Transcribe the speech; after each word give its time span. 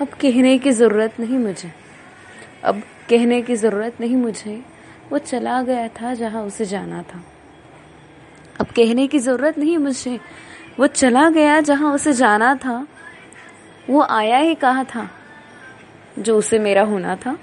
अब 0.00 0.08
कहने 0.08 0.58
की 0.58 0.72
ज़रूरत 0.72 1.20
नहीं 1.20 1.38
मुझे। 1.38 1.72
अब 2.64 2.80
कहने 2.80 3.42
की 3.42 3.56
ज़रूरत 3.56 4.00
नहीं 4.00 4.16
मुझे। 4.16 4.62
वो 5.12 5.18
चला 5.18 5.62
गया 5.62 5.88
था 5.88 6.14
जहाँ 6.14 6.42
उसे 6.42 6.64
जाना 6.64 7.02
था। 7.02 7.24
अब 8.60 8.66
कहने 8.66 9.06
की 9.06 9.18
ज़रूरत 9.18 9.58
नहीं 9.58 9.78
मुझे। 9.78 10.20
वो 10.78 10.86
चला 10.86 11.30
गया 11.30 11.60
जहाँ 11.60 11.94
उसे 11.94 12.12
जाना 12.12 12.54
था। 12.54 12.86
वो 13.90 14.02
आया 14.02 14.38
ही 14.38 14.54
कहा 14.54 14.84
था? 14.84 15.10
जो 16.18 16.38
उसे 16.38 16.58
मेरा 16.58 16.82
होना 16.82 17.16
था। 17.16 17.38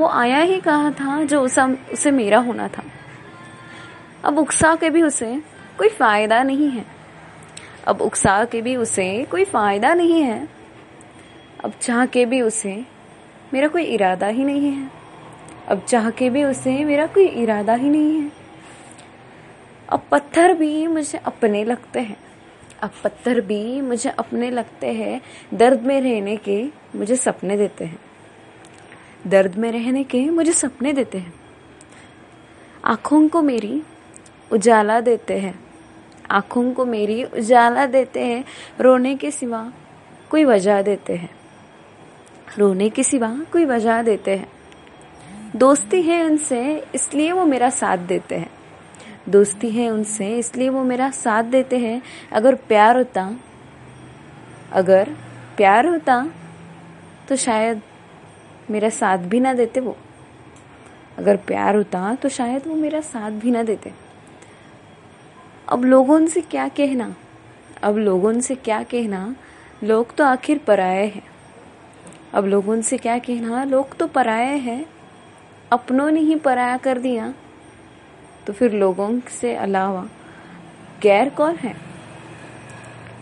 वो 0.00 0.06
आया 0.06 0.38
ही 0.38 0.60
कहा 0.60 0.90
था 0.90 1.24
जो 1.24 1.40
उसा 1.40 1.76
उसे 1.92 2.10
मेरा 2.10 2.38
होना 2.38 2.68
था। 2.68 2.82
अब 4.24 4.38
उकसा 4.38 4.74
के 4.74 4.90
भी 4.90 5.02
उसे 5.02 5.42
कोई 5.78 5.88
फ़ायदा 5.88 6.42
नहीं 6.42 6.70
है। 6.70 6.84
अब 7.86 8.00
उकसा 8.00 8.44
के 8.44 8.62
भी 8.62 8.76
उसे 8.76 9.24
कोई 9.30 9.44
फ़ायदा 9.44 9.94
नहीं 9.94 10.22
है। 10.22 10.61
अब 11.64 11.72
चाह 11.80 12.06
के 12.06 12.26
भी 12.26 12.40
उसे 12.40 12.84
मेरा 13.54 13.68
कोई 13.68 13.82
इरादा 13.82 14.26
ही 14.26 14.44
नहीं 14.44 14.70
है। 14.70 14.90
अब 15.68 15.80
चाह 15.80 16.10
के 16.10 16.30
भी 16.30 16.44
उसे 16.44 16.84
मेरा 16.84 17.06
कोई 17.06 17.26
इरादा 17.26 17.74
ही 17.74 17.88
नहीं 17.88 18.20
है। 18.20 18.32
अब 19.88 20.02
पत्थर 20.10 20.54
भी 20.54 20.86
मुझे 20.86 21.18
अपने 21.18 21.64
लगते 21.64 22.00
हैं। 22.00 22.16
अब 22.82 22.90
पत्थर 23.04 23.40
भी 23.40 23.80
मुझे 23.80 24.10
अपने 24.10 24.50
लगते 24.50 24.86
हैं। 24.86 25.22
दर्द 25.54 25.82
में 25.82 26.00
रहने 26.00 26.36
के 26.36 26.66
मुझे 26.96 27.16
सपने 27.16 27.56
देते 27.56 27.84
हैं। 27.84 27.98
दर्द 29.26 29.56
में 29.56 29.72
रहने 29.72 30.04
के 30.04 30.24
मुझे 30.24 30.52
सपने 30.52 30.92
देते 30.92 31.18
हैं। 31.18 31.34
आँखों 32.84 33.28
को 33.28 33.42
मेरी 33.42 33.82
उजाला 34.52 35.00
देते 35.00 35.38
हैं। 35.38 35.64
आँखों 36.30 36.72
को 36.72 36.84
मेरी 36.84 37.24
उजाला 37.24 37.86
देते 37.86 38.20
हैं। 38.20 38.44
रोने 38.80 39.16
के 39.16 39.30
सिवा 39.30 39.72
कोई 40.30 40.44
वजह 40.44 40.82
देते 40.82 41.16
हैं। 41.16 41.41
रोने 42.58 42.88
के 42.90 43.02
सिवा 43.02 43.28
कोई 43.52 43.64
वजह 43.64 44.02
देते 44.02 44.36
हैं। 44.36 44.48
दोस्ती 45.56 46.02
है 46.02 46.24
उनसे, 46.24 46.84
इसलिए 46.94 47.32
वो 47.32 47.44
मेरा 47.44 47.70
साथ 47.70 47.98
देते 47.98 48.34
हैं। 48.34 48.50
दोस्ती 49.28 49.70
है 49.70 49.88
उनसे, 49.90 50.36
इसलिए 50.38 50.68
वो 50.68 50.82
मेरा 50.84 51.10
साथ 51.10 51.44
देते 51.44 51.78
हैं। 51.78 52.02
अगर 52.32 52.54
प्यार 52.54 52.96
होता, 52.96 53.36
अगर 54.72 55.10
प्यार 55.56 55.86
होता 55.86 56.26
तो 57.28 57.36
शायद 57.36 57.82
मेरा 58.70 58.88
साथ 58.88 59.18
भी 59.18 59.40
ना 59.40 59.54
देते 59.54 59.80
वो। 59.80 59.96
अगर 61.18 61.36
प्यार 61.36 61.76
होता 61.76 62.14
तो 62.14 62.28
शायद 62.28 62.66
वो 62.66 62.74
मेरा 62.74 63.00
साथ 63.00 63.30
भी 63.30 63.50
ना 63.50 63.62
देते। 63.62 63.92
अब 65.68 65.84
लोगों 65.84 66.26
से 66.26 66.40
क्या 66.40 66.68
कहना? 66.68 67.14
अब 67.82 67.96
लोगों 67.96 68.40
से 68.40 68.54
क्या 68.54 68.82
कहना? 68.82 69.34
लोग 69.84 70.14
तो 70.14 70.24
आखिर 70.24 70.58
पराए 70.58 71.06
हैं। 71.06 71.31
अब 72.34 72.44
लोगों 72.44 72.80
से 72.80 72.98
क्या 72.98 73.18
कहना? 73.18 73.64
लोग 73.64 73.96
तो 73.96 74.06
पराए 74.06 74.58
हैं। 74.58 74.86
अपनों 75.72 76.10
ने 76.10 76.20
ही 76.20 76.34
पराया 76.34 76.76
कर 76.76 76.98
दिया। 76.98 77.34
तो 78.46 78.52
फिर 78.52 78.72
लोगों 78.72 79.20
से 79.40 79.54
अलावा 79.54 80.08
गैर 81.02 81.28
कौन 81.28 81.54
है? 81.54 81.74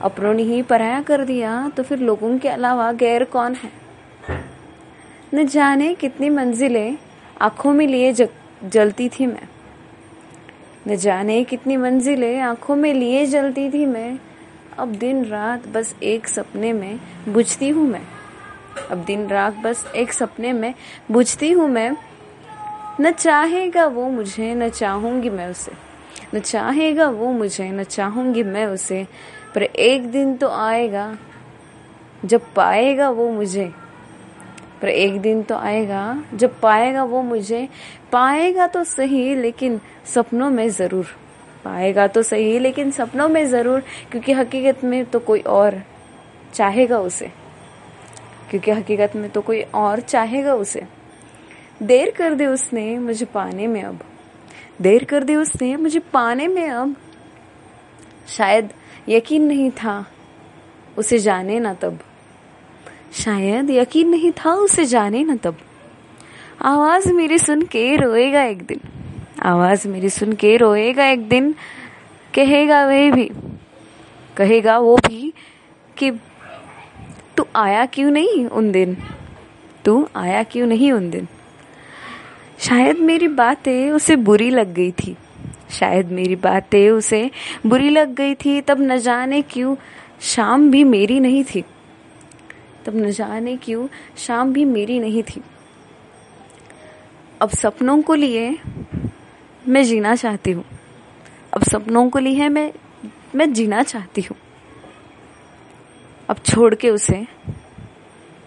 अपनों 0.00 0.34
ने 0.34 0.42
ही 0.42 0.62
पराया 0.62 1.02
कर 1.02 1.24
दिया 1.24 1.72
तो 1.76 1.82
फिर 1.82 1.98
लोगों 1.98 2.38
के 2.38 2.48
अलावा 2.48 2.92
गैर 2.92 3.24
कौन 3.24 3.54
है? 3.54 3.70
न 5.34 5.46
जाने 5.46 5.94
कितनी 5.94 6.30
मंजिलें 6.30 6.98
आँखों 7.40 7.72
में 7.74 7.86
लिए 7.86 8.12
जलती 8.64 9.08
थी 9.08 9.26
मैं। 9.26 9.48
न 10.88 10.96
जाने 10.96 11.44
कितनी 11.44 11.76
मंजिलें 11.76 12.40
आँखों 12.40 12.76
में 12.76 12.94
लिए 12.94 13.26
जलती 13.26 13.70
थी 13.70 13.86
मैं। 13.86 14.18
अब 14.78 14.88
दिन 14.88 15.24
रात 15.24 15.68
बस 15.68 15.94
एक 16.02 16.28
सपने 16.28 16.72
में 16.72 17.00
बुझती 17.28 17.68
हूँ 17.68 17.88
मैं। 17.88 18.15
अब 18.90 18.98
दिन 18.98 19.28
रात 19.28 19.54
बस 19.54 19.92
एक 19.96 20.12
सपने 20.12 20.52
में 20.52 20.74
बुझती 21.10 21.52
हूँ 21.52 21.68
मैं। 21.68 21.96
न 23.00 23.10
चाहेगा 23.10 23.86
वो 23.86 24.08
मुझे, 24.08 24.54
न 24.54 24.68
चाहूँगी 24.68 25.30
मैं 25.30 25.46
उसे। 25.46 25.72
न 26.34 26.40
चाहेगा 26.40 27.08
वो 27.08 27.32
मुझे, 27.32 27.70
न 27.70 27.84
चाहूँगी 27.84 28.42
मैं 28.42 28.66
उसे। 28.66 29.06
पर 29.54 29.62
एक 29.62 30.10
दिन 30.10 30.36
तो 30.36 30.48
आएगा, 30.48 31.18
जब 32.24 32.54
पाएगा 32.54 33.10
वो 33.10 33.30
मुझे। 33.30 33.72
पर 34.82 34.88
एक 34.88 35.20
दिन 35.20 35.42
तो 35.42 35.56
आएगा, 35.56 36.24
जब 36.34 36.60
पाएगा 36.60 37.04
वो 37.04 37.22
मुझे। 37.22 37.68
पाएगा 38.12 38.66
तो 38.66 38.84
सही, 38.84 39.34
लेकिन 39.34 39.80
सपनों 40.14 40.50
में 40.50 40.68
ज़रूर। 40.68 41.06
पाएगा 41.64 42.06
तो 42.06 42.22
सही, 42.22 42.58
लेकिन 42.58 42.90
सपनों 42.90 43.28
में 43.28 43.46
ज़रूर, 43.46 43.80
क्योंकि 43.80 44.32
हकीकत 44.32 44.84
में 44.84 45.04
तो 45.04 45.18
कोई 45.18 45.40
और 45.40 45.82
चाहेगा 46.54 46.98
उसे। 46.98 47.45
क्योंकि 48.50 48.70
हकीकत 48.70 49.12
में 49.16 49.30
तो 49.30 49.40
कोई 49.40 49.62
और 49.62 50.00
चाहेगा 50.00 50.54
उसे। 50.54 50.82
देर 51.82 52.10
कर 52.10 52.34
दे 52.34 52.46
उसने 52.46 52.98
मुझे 52.98 53.26
पाने 53.26 53.66
में 53.66 53.82
अब। 53.82 54.00
देर 54.82 55.04
कर 55.04 55.24
दे 55.24 55.34
उसने 55.34 55.76
मुझे 55.76 55.98
पाने 55.98 56.48
में 56.48 56.68
अब। 56.68 56.96
शायद 58.28 58.72
यकीन 59.08 59.44
नहीं 59.44 59.70
था 59.70 60.06
उसे 60.98 61.18
जाने 61.18 61.60
ना 61.60 61.74
तब। 61.74 61.98
शायद 63.12 63.70
यकीन 63.70 64.08
नहीं 64.08 64.32
था 64.32 64.52
उसे 64.52 64.84
जाने 64.84 65.24
ना 65.24 65.36
तब। 65.36 65.56
आवाज़ 66.62 67.12
मेरी 67.12 67.38
सुन 67.38 67.62
के 67.62 67.96
रोएगा 67.96 68.42
एक 68.42 68.62
दिन। 68.62 68.80
आवाज़ 69.42 69.88
मेरी 69.88 70.10
सुन 70.10 70.32
के 70.32 70.56
रोएगा 70.56 71.06
एक 71.06 71.28
दिन। 71.28 71.54
कहेगा 72.34 72.86
वह 72.86 73.10
भी। 73.10 73.30
कहेगा 74.36 74.78
वो 74.78 74.96
भी 74.96 75.32
कि 75.98 76.10
तू 77.36 77.46
आया 77.56 77.86
क्यों 77.86 78.10
नहीं 78.10 78.46
उन 78.46 78.72
दिन? 78.72 78.96
तू 79.84 80.08
आया 80.16 80.42
क्यों 80.42 80.66
नहीं 80.66 80.92
उन 80.92 81.10
दिन? 81.10 81.28
शायद 82.58 82.98
मेरी 82.98 83.28
बातें 83.28 83.90
उसे 83.90 84.16
बुरी 84.16 84.50
लग 84.50 84.74
गई 84.74 84.90
थी। 84.90 85.16
शायद 85.70 86.10
मेरी 86.12 86.36
बातें 86.36 86.90
उसे 86.90 87.30
बुरी 87.66 87.90
लग 87.90 88.14
गई 88.14 88.34
थी। 88.34 88.60
तब 88.60 88.80
न 88.80 88.98
जाने 88.98 89.42
क्यों 89.42 89.76
शाम 90.20 90.70
भी 90.70 90.84
मेरी 90.84 91.20
नहीं 91.20 91.44
थी। 91.44 91.64
तब 92.84 92.96
न 92.96 93.10
जाने 93.10 93.56
क्यों 93.56 93.88
शाम 94.16 94.52
भी 94.52 94.64
मेरी 94.64 94.98
नहीं 95.00 95.22
थी। 95.22 95.40
अब 97.40 97.50
सपनों 97.50 98.02
को 98.02 98.14
लिए 98.14 98.58
मैं 99.68 99.84
जीना 99.84 100.16
चाहती 100.16 100.50
हूँ। 100.50 100.64
अब 101.54 101.62
सपनों 101.62 102.10
को 102.10 102.18
लिए 102.18 102.48
मैं 102.48 102.72
मैं 103.34 103.52
जीना 103.52 103.82
चाहती 103.82 104.20
हूँ। 104.20 104.36
अब 106.30 106.36
छोड़ 106.38 106.74
के 106.74 106.90
उसे 106.90 107.26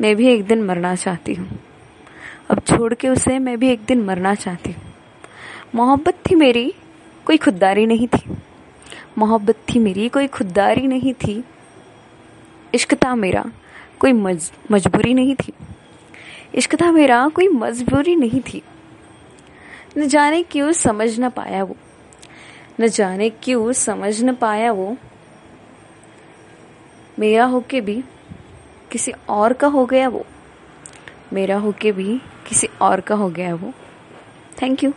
मैं 0.00 0.16
भी 0.16 0.26
एक 0.26 0.44
दिन 0.44 0.62
मरना 0.62 0.94
चाहती 0.94 1.34
हूँ। 1.34 1.58
अब 2.50 2.60
छोड़ 2.60 2.94
के 2.94 3.08
उसे 3.08 3.38
मैं 3.38 3.58
भी 3.58 3.68
एक 3.68 3.80
दिन 3.84 4.04
मरना 4.04 4.34
चाहती 4.34 4.72
हूँ। 4.72 4.82
मोहब्बत 5.74 6.18
थी 6.30 6.34
मेरी 6.34 6.74
कोई 7.26 7.36
खुददारी 7.36 7.86
नहीं 7.86 8.08
थी। 8.08 8.36
मोहब्बत 9.18 9.54
थी 9.54 9.78
मेरी 9.78 10.08
कोई 10.08 10.26
खुददारी 10.26 10.86
नहीं 10.86 11.14
थी। 11.14 11.44
इश्क 12.74 12.94
था 12.94 13.14
मेरा 13.14 13.44
कोई 13.98 14.12
मज, 14.12 14.52
मजबूरी 14.70 15.14
नहीं 15.14 15.34
थी। 15.34 15.52
इश्क 16.54 16.80
था 16.80 16.92
मेरा 16.92 17.28
कोई 17.28 17.48
मजबूरी 17.48 18.16
नहीं 18.16 18.40
थी। 18.40 18.62
न 19.98 20.06
जाने 20.06 20.42
क्यों 20.42 20.72
समझ 20.72 21.20
न 21.20 21.30
पाया 21.30 21.64
वो। 21.64 21.76
न 22.80 22.86
जाने 22.86 23.30
क्यों 23.30 23.72
समझ 23.72 24.24
न 24.24 24.34
पाया 24.34 24.72
वो 24.72 24.96
मेरा 27.18 27.44
होके 27.44 27.80
भी 27.80 28.04
किसी 28.90 29.12
और 29.28 29.52
का 29.52 29.66
हो 29.66 29.86
गया 29.86 30.08
वो। 30.08 30.26
मेरा 31.32 31.58
होके 31.58 31.92
भी 31.92 32.20
किसी 32.48 32.68
और 32.80 33.00
का 33.00 33.14
हो 33.14 33.28
गया 33.28 33.54
वो। 33.54 33.72
Thank 34.62 34.84
you 34.84 34.92